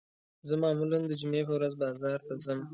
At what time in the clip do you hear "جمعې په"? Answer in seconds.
1.21-1.53